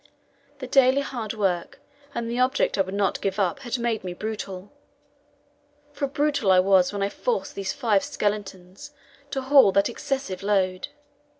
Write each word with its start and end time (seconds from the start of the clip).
The 0.57 0.65
daily 0.65 1.01
hard 1.01 1.35
work 1.35 1.79
and 2.15 2.27
the 2.27 2.39
object 2.39 2.75
I 2.75 2.81
would 2.81 2.95
not 2.95 3.21
give 3.21 3.37
up 3.39 3.59
had 3.59 3.77
made 3.77 4.03
me 4.03 4.15
brutal, 4.15 4.71
for 5.93 6.07
brutal 6.07 6.51
I 6.51 6.59
was 6.59 6.91
when 6.91 7.03
I 7.03 7.09
forced 7.09 7.53
those 7.53 7.71
five 7.71 8.03
skeletons 8.03 8.93
to 9.29 9.41
haul 9.43 9.71
that 9.73 9.89
excessive 9.89 10.41
load. 10.41 10.87